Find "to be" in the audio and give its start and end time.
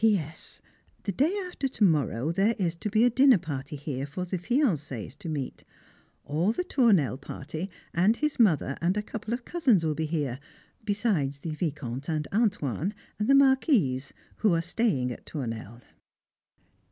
2.77-3.03